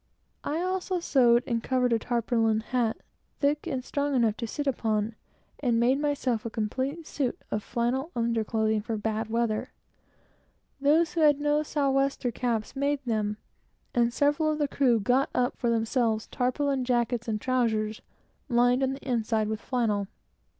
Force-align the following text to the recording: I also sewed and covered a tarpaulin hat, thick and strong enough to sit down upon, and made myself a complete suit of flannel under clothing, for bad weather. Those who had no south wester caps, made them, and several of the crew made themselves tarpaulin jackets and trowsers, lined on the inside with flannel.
I 0.43 0.61
also 0.61 0.99
sewed 0.99 1.43
and 1.45 1.61
covered 1.61 1.93
a 1.93 1.99
tarpaulin 1.99 2.61
hat, 2.61 2.97
thick 3.39 3.67
and 3.67 3.85
strong 3.85 4.15
enough 4.15 4.35
to 4.37 4.47
sit 4.47 4.63
down 4.65 4.73
upon, 4.73 5.15
and 5.59 5.79
made 5.79 5.99
myself 5.99 6.43
a 6.43 6.49
complete 6.49 7.05
suit 7.05 7.39
of 7.51 7.61
flannel 7.61 8.09
under 8.15 8.43
clothing, 8.43 8.81
for 8.81 8.97
bad 8.97 9.29
weather. 9.29 9.69
Those 10.79 11.13
who 11.13 11.21
had 11.21 11.39
no 11.39 11.61
south 11.61 11.93
wester 11.93 12.31
caps, 12.31 12.75
made 12.75 13.05
them, 13.05 13.37
and 13.93 14.11
several 14.11 14.51
of 14.51 14.57
the 14.57 14.67
crew 14.67 15.03
made 15.07 15.27
themselves 15.61 16.25
tarpaulin 16.31 16.83
jackets 16.83 17.27
and 17.27 17.39
trowsers, 17.39 18.01
lined 18.49 18.81
on 18.81 18.93
the 18.93 19.07
inside 19.07 19.47
with 19.47 19.61
flannel. 19.61 20.07